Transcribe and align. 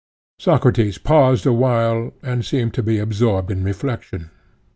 Socrates 0.39 0.97
paused 0.97 1.45
awhile, 1.45 2.11
and 2.23 2.43
seemed 2.43 2.73
to 2.73 2.81
be 2.81 2.97
absorbed 2.97 3.51
in 3.51 3.63
reflection. 3.63 4.31